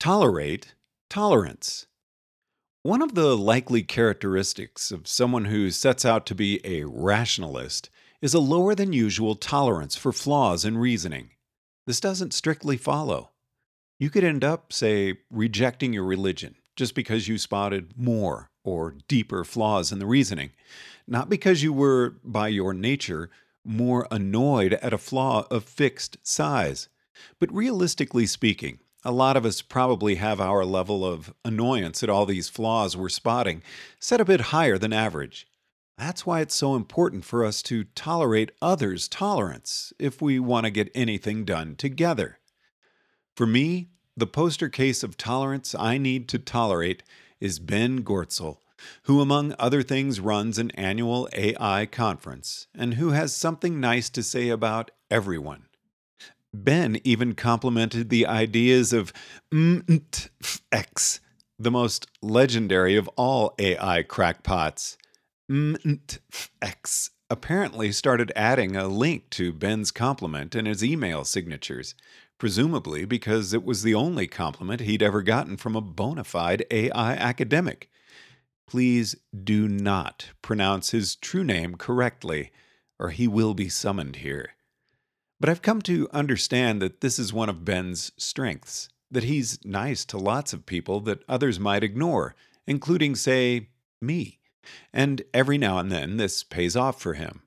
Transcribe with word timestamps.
Tolerate 0.00 0.76
tolerance. 1.10 1.88
One 2.84 3.02
of 3.02 3.16
the 3.16 3.36
likely 3.36 3.82
characteristics 3.82 4.92
of 4.92 5.08
someone 5.08 5.46
who 5.46 5.72
sets 5.72 6.04
out 6.04 6.24
to 6.26 6.36
be 6.36 6.60
a 6.64 6.84
rationalist 6.84 7.90
is 8.22 8.32
a 8.32 8.38
lower 8.38 8.76
than 8.76 8.92
usual 8.92 9.34
tolerance 9.34 9.96
for 9.96 10.12
flaws 10.12 10.64
in 10.64 10.78
reasoning. 10.78 11.30
This 11.84 11.98
doesn't 11.98 12.32
strictly 12.32 12.76
follow. 12.76 13.30
You 13.98 14.08
could 14.08 14.22
end 14.22 14.44
up, 14.44 14.72
say, 14.72 15.18
rejecting 15.32 15.92
your 15.92 16.04
religion 16.04 16.54
just 16.76 16.94
because 16.94 17.26
you 17.26 17.36
spotted 17.36 17.94
more 17.96 18.50
or 18.62 18.94
deeper 19.08 19.42
flaws 19.42 19.90
in 19.90 19.98
the 19.98 20.06
reasoning, 20.06 20.52
not 21.08 21.28
because 21.28 21.64
you 21.64 21.72
were, 21.72 22.14
by 22.22 22.46
your 22.46 22.72
nature, 22.72 23.30
more 23.64 24.06
annoyed 24.12 24.74
at 24.74 24.92
a 24.92 24.98
flaw 24.98 25.44
of 25.50 25.64
fixed 25.64 26.18
size. 26.22 26.88
But 27.40 27.52
realistically 27.52 28.26
speaking, 28.26 28.78
a 29.08 29.10
lot 29.10 29.38
of 29.38 29.46
us 29.46 29.62
probably 29.62 30.16
have 30.16 30.38
our 30.38 30.66
level 30.66 31.02
of 31.02 31.32
annoyance 31.42 32.02
at 32.02 32.10
all 32.10 32.26
these 32.26 32.50
flaws 32.50 32.94
we're 32.94 33.08
spotting 33.08 33.62
set 33.98 34.20
a 34.20 34.24
bit 34.24 34.52
higher 34.52 34.76
than 34.76 34.92
average. 34.92 35.46
That's 35.96 36.26
why 36.26 36.42
it's 36.42 36.54
so 36.54 36.74
important 36.74 37.24
for 37.24 37.42
us 37.42 37.62
to 37.62 37.84
tolerate 37.84 38.52
others' 38.60 39.08
tolerance 39.08 39.94
if 39.98 40.20
we 40.20 40.38
want 40.38 40.66
to 40.66 40.70
get 40.70 40.92
anything 40.94 41.46
done 41.46 41.74
together. 41.74 42.38
For 43.34 43.46
me, 43.46 43.88
the 44.14 44.26
poster 44.26 44.68
case 44.68 45.02
of 45.02 45.16
tolerance 45.16 45.74
I 45.74 45.96
need 45.96 46.28
to 46.28 46.38
tolerate 46.38 47.02
is 47.40 47.58
Ben 47.58 48.02
Goertzel, 48.04 48.58
who, 49.04 49.22
among 49.22 49.54
other 49.58 49.82
things, 49.82 50.20
runs 50.20 50.58
an 50.58 50.70
annual 50.72 51.30
AI 51.32 51.86
conference 51.86 52.66
and 52.74 52.94
who 52.94 53.12
has 53.12 53.34
something 53.34 53.80
nice 53.80 54.10
to 54.10 54.22
say 54.22 54.50
about 54.50 54.90
everyone. 55.10 55.67
Ben 56.54 57.00
even 57.04 57.34
complimented 57.34 58.08
the 58.08 58.26
ideas 58.26 58.92
of 58.92 59.12
MNTX, 59.52 61.20
the 61.58 61.70
most 61.70 62.06
legendary 62.22 62.96
of 62.96 63.08
all 63.16 63.54
AI 63.58 64.02
crackpots. 64.02 64.96
MNTX 65.50 67.10
apparently 67.30 67.92
started 67.92 68.32
adding 68.34 68.76
a 68.76 68.88
link 68.88 69.28
to 69.30 69.52
Ben's 69.52 69.90
compliment 69.90 70.54
in 70.54 70.66
his 70.66 70.82
email 70.82 71.24
signatures, 71.24 71.94
presumably 72.38 73.04
because 73.04 73.52
it 73.52 73.64
was 73.64 73.82
the 73.82 73.94
only 73.94 74.26
compliment 74.26 74.80
he'd 74.80 75.02
ever 75.02 75.22
gotten 75.22 75.56
from 75.56 75.76
a 75.76 75.80
bona 75.80 76.24
fide 76.24 76.64
AI 76.70 77.12
academic. 77.14 77.90
Please 78.66 79.16
do 79.44 79.68
not 79.68 80.30
pronounce 80.42 80.90
his 80.90 81.16
true 81.16 81.44
name 81.44 81.74
correctly, 81.74 82.52
or 82.98 83.10
he 83.10 83.26
will 83.28 83.54
be 83.54 83.68
summoned 83.68 84.16
here. 84.16 84.54
But 85.40 85.48
I've 85.48 85.62
come 85.62 85.82
to 85.82 86.08
understand 86.12 86.82
that 86.82 87.00
this 87.00 87.18
is 87.18 87.32
one 87.32 87.48
of 87.48 87.64
Ben's 87.64 88.10
strengths, 88.16 88.88
that 89.10 89.24
he's 89.24 89.64
nice 89.64 90.04
to 90.06 90.18
lots 90.18 90.52
of 90.52 90.66
people 90.66 91.00
that 91.00 91.22
others 91.28 91.60
might 91.60 91.84
ignore, 91.84 92.34
including, 92.66 93.14
say, 93.14 93.68
me. 94.00 94.38
And 94.92 95.22
every 95.32 95.56
now 95.56 95.78
and 95.78 95.90
then 95.92 96.16
this 96.16 96.42
pays 96.42 96.76
off 96.76 97.00
for 97.00 97.14
him. 97.14 97.42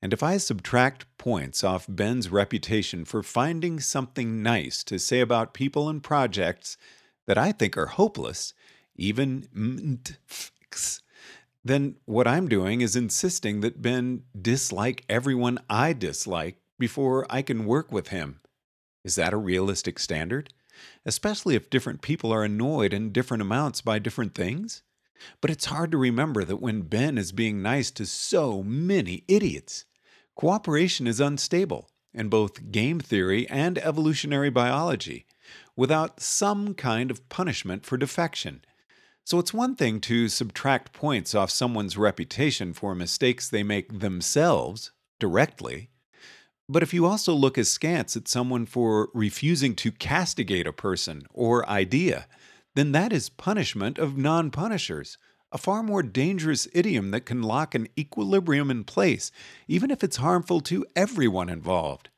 And 0.00 0.12
if 0.12 0.22
I 0.22 0.36
subtract 0.36 1.06
points 1.16 1.64
off 1.64 1.86
Ben's 1.88 2.28
reputation 2.28 3.04
for 3.04 3.22
finding 3.22 3.80
something 3.80 4.42
nice 4.42 4.84
to 4.84 4.98
say 4.98 5.20
about 5.20 5.54
people 5.54 5.88
and 5.88 6.02
projects 6.02 6.76
that 7.26 7.38
I 7.38 7.52
think 7.52 7.76
are 7.76 7.86
hopeless, 7.86 8.52
even 8.96 9.48
then 11.64 11.96
what 12.04 12.28
I'm 12.28 12.48
doing 12.48 12.82
is 12.82 12.96
insisting 12.96 13.60
that 13.60 13.80
Ben 13.80 14.24
dislike 14.38 15.04
everyone 15.08 15.58
I 15.70 15.94
dislike 15.94 16.58
before 16.84 17.24
I 17.30 17.40
can 17.40 17.64
work 17.64 17.90
with 17.90 18.08
him. 18.08 18.40
Is 19.04 19.14
that 19.14 19.32
a 19.32 19.38
realistic 19.38 19.98
standard? 19.98 20.52
Especially 21.06 21.54
if 21.54 21.70
different 21.70 22.02
people 22.02 22.30
are 22.30 22.44
annoyed 22.44 22.92
in 22.92 23.10
different 23.10 23.40
amounts 23.40 23.80
by 23.80 23.98
different 23.98 24.34
things? 24.34 24.82
But 25.40 25.50
it's 25.50 25.64
hard 25.64 25.90
to 25.92 25.96
remember 25.96 26.44
that 26.44 26.60
when 26.60 26.82
Ben 26.82 27.16
is 27.16 27.32
being 27.32 27.62
nice 27.62 27.90
to 27.92 28.04
so 28.04 28.62
many 28.62 29.24
idiots, 29.28 29.86
cooperation 30.34 31.06
is 31.06 31.20
unstable 31.20 31.88
in 32.12 32.28
both 32.28 32.70
game 32.70 33.00
theory 33.00 33.48
and 33.48 33.78
evolutionary 33.78 34.50
biology 34.50 35.24
without 35.74 36.20
some 36.20 36.74
kind 36.74 37.10
of 37.10 37.26
punishment 37.30 37.86
for 37.86 37.96
defection. 37.96 38.62
So 39.24 39.38
it's 39.38 39.54
one 39.54 39.74
thing 39.74 40.02
to 40.02 40.28
subtract 40.28 40.92
points 40.92 41.34
off 41.34 41.48
someone's 41.48 41.96
reputation 41.96 42.74
for 42.74 42.94
mistakes 42.94 43.48
they 43.48 43.62
make 43.62 44.00
themselves 44.00 44.92
directly. 45.18 45.88
But 46.68 46.82
if 46.82 46.94
you 46.94 47.04
also 47.04 47.34
look 47.34 47.58
askance 47.58 48.16
at 48.16 48.28
someone 48.28 48.64
for 48.64 49.10
refusing 49.12 49.74
to 49.76 49.92
castigate 49.92 50.66
a 50.66 50.72
person 50.72 51.26
or 51.32 51.68
idea, 51.68 52.26
then 52.74 52.92
that 52.92 53.12
is 53.12 53.28
punishment 53.28 53.98
of 53.98 54.16
non 54.16 54.50
punishers, 54.50 55.18
a 55.52 55.58
far 55.58 55.82
more 55.82 56.02
dangerous 56.02 56.66
idiom 56.72 57.10
that 57.10 57.26
can 57.26 57.42
lock 57.42 57.74
an 57.74 57.88
equilibrium 57.98 58.70
in 58.70 58.84
place, 58.84 59.30
even 59.68 59.90
if 59.90 60.02
it's 60.02 60.16
harmful 60.16 60.60
to 60.62 60.86
everyone 60.96 61.50
involved. 61.50 62.08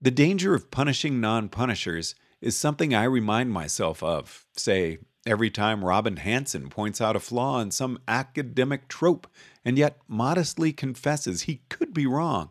The 0.00 0.10
danger 0.10 0.54
of 0.54 0.70
punishing 0.72 1.20
non 1.20 1.48
punishers 1.48 2.16
is 2.40 2.56
something 2.56 2.94
I 2.94 3.04
remind 3.04 3.52
myself 3.52 4.02
of, 4.02 4.44
say, 4.56 4.98
every 5.24 5.50
time 5.50 5.84
Robin 5.84 6.16
Hanson 6.16 6.68
points 6.68 7.00
out 7.00 7.16
a 7.16 7.20
flaw 7.20 7.60
in 7.60 7.70
some 7.70 7.98
academic 8.08 8.88
trope 8.88 9.28
and 9.64 9.78
yet 9.78 9.98
modestly 10.08 10.72
confesses 10.72 11.42
he 11.42 11.62
could 11.68 11.94
be 11.94 12.06
wrong 12.06 12.50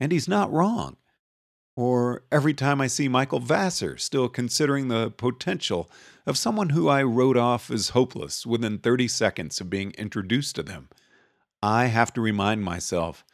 and 0.00 0.10
he's 0.10 0.26
not 0.26 0.52
wrong. 0.52 0.96
Or 1.76 2.24
every 2.32 2.54
time 2.54 2.80
I 2.80 2.88
see 2.88 3.08
Michael 3.08 3.38
Vassar 3.38 3.96
still 3.96 4.28
considering 4.28 4.88
the 4.88 5.10
potential 5.10 5.90
of 6.26 6.36
someone 6.36 6.70
who 6.70 6.88
I 6.88 7.02
wrote 7.02 7.36
off 7.36 7.70
as 7.70 7.90
hopeless 7.90 8.44
within 8.44 8.78
30 8.78 9.06
seconds 9.08 9.60
of 9.60 9.70
being 9.70 9.92
introduced 9.92 10.56
to 10.56 10.62
them, 10.62 10.88
I 11.62 11.86
have 11.86 12.12
to 12.14 12.20
remind 12.20 12.64
myself 12.64 13.24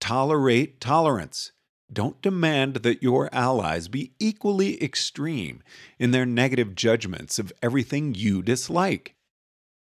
tolerate 0.00 0.80
tolerance. 0.80 1.52
Don't 1.92 2.20
demand 2.20 2.76
that 2.76 3.02
your 3.02 3.32
allies 3.32 3.86
be 3.86 4.12
equally 4.18 4.82
extreme 4.82 5.62
in 5.98 6.10
their 6.10 6.26
negative 6.26 6.74
judgments 6.74 7.38
of 7.38 7.52
everything 7.62 8.14
you 8.14 8.42
dislike. 8.42 9.14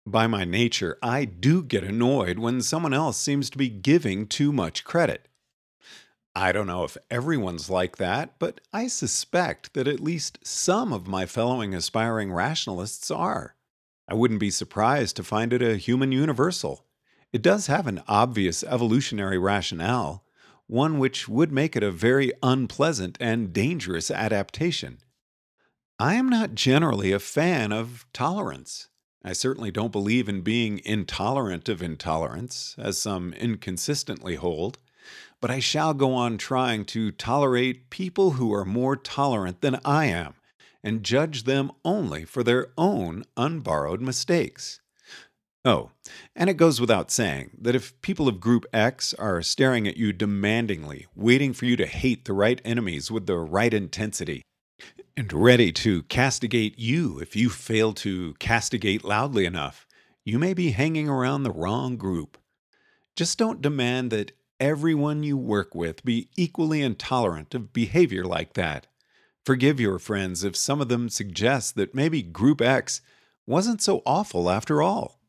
By 0.06 0.28
my 0.28 0.44
nature, 0.44 0.98
I 1.02 1.24
do 1.24 1.64
get 1.64 1.84
annoyed 1.84 2.38
when 2.38 2.62
someone 2.62 2.94
else 2.94 3.18
seems 3.18 3.50
to 3.52 3.58
be 3.58 3.70
giving 3.70 4.28
too 4.28 4.52
much 4.52 4.84
credit. 4.84 5.30
I 6.36 6.52
don't 6.52 6.68
know 6.68 6.84
if 6.84 6.98
everyone's 7.12 7.70
like 7.70 7.98
that, 7.98 8.40
but 8.40 8.60
I 8.74 8.88
suspect 8.88 9.74
that 9.74 9.88
at 9.88 10.00
least 10.00 10.40
some 10.44 10.92
of 10.92 11.08
my 11.08 11.28
fellowing 11.28 11.76
aspiring 11.76 12.34
rationalists 12.34 13.12
are. 13.12 13.56
I 14.08 14.16
wouldn't 14.16 14.40
be 14.40 14.50
surprised 14.50 15.16
to 15.18 15.24
find 15.24 15.54
it 15.54 15.62
a 15.62 15.78
human 15.78 16.12
universal. 16.12 16.86
It 17.32 17.44
does 17.44 17.68
have 17.68 17.86
an 17.86 18.02
obvious 18.08 18.64
evolutionary 18.64 19.38
rationale, 19.38 20.24
one 20.66 20.98
which 20.98 21.30
would 21.30 21.52
make 21.52 21.76
it 21.76 21.84
a 21.84 21.92
very 21.92 22.32
unpleasant 22.42 23.18
and 23.20 23.54
dangerous 23.54 24.10
adaptation. 24.10 25.00
I 26.00 26.16
am 26.16 26.30
not 26.30 26.56
generally 26.56 27.12
a 27.12 27.20
fan 27.20 27.72
of 27.72 28.08
tolerance. 28.12 28.90
I 29.24 29.34
certainly 29.34 29.72
don't 29.72 29.92
believe 29.92 30.28
in 30.28 30.42
being 30.42 30.82
intolerant 30.84 31.70
of 31.70 31.84
intolerance, 31.84 32.76
as 32.78 32.98
some 32.98 33.34
inconsistently 33.34 34.36
hold 34.36 34.80
but 35.42 35.52
I 35.52 35.60
shall 35.60 35.94
go 35.94 36.14
on 36.14 36.38
trying 36.38 36.86
to 36.86 37.12
tolerate 37.12 37.90
people 37.90 38.32
who 38.32 38.54
are 38.54 38.66
more 38.66 38.96
tolerant 38.96 39.62
than 39.62 39.80
I 39.84 40.06
am, 40.06 40.36
and 40.84 41.04
judge 41.04 41.44
them 41.44 41.72
only 41.84 42.26
for 42.26 42.44
their 42.44 42.68
own 42.78 43.24
unborrowed 43.36 44.02
mistakes. 44.02 44.80
Oh, 45.66 45.92
and 46.36 46.50
it 46.50 46.58
goes 46.58 46.82
without 46.82 47.10
saying 47.10 47.52
that 47.62 47.76
if 47.76 48.00
people 48.02 48.28
of 48.28 48.42
Group 48.42 48.66
X 48.74 49.14
are 49.14 49.42
staring 49.42 49.88
at 49.88 49.96
you 49.96 50.12
demandingly, 50.12 51.06
waiting 51.16 51.54
for 51.54 51.66
you 51.66 51.78
to 51.78 51.86
hate 51.86 52.26
the 52.26 52.34
right 52.34 52.60
enemies 52.66 53.10
with 53.10 53.28
the 53.28 53.38
right 53.38 53.74
intensity, 53.74 54.42
and 55.16 55.32
ready 55.32 55.72
to 55.72 56.04
castigate 56.04 56.78
you 56.78 57.20
if 57.20 57.36
you 57.36 57.50
fail 57.50 57.94
to 57.94 58.34
castigate 58.40 59.06
loudly 59.06 59.46
enough, 59.46 59.88
you 60.26 60.40
may 60.40 60.54
be 60.54 60.72
hanging 60.72 61.08
around 61.08 61.44
the 61.44 61.52
wrong 61.52 61.96
group. 61.96 62.38
Just 63.16 63.38
don't 63.38 63.62
demand 63.62 64.12
that 64.12 64.32
everyone 64.60 65.24
you 65.24 65.38
work 65.38 65.74
with 65.76 66.04
be 66.06 66.30
equally 66.38 66.82
intolerant 66.82 67.54
of 67.54 67.74
behavior 67.74 68.24
like 68.24 68.54
that. 68.54 68.88
Forgive 69.46 69.80
your 69.80 70.00
friends 70.00 70.44
if 70.44 70.56
some 70.56 70.80
of 70.80 70.88
them 70.88 71.10
suggest 71.10 71.76
that 71.76 71.94
maybe 71.94 72.22
Group 72.22 72.62
X 72.62 73.02
wasn't 73.46 73.82
so 73.82 74.02
awful 74.06 74.50
after 74.50 74.82
all. 74.82 75.20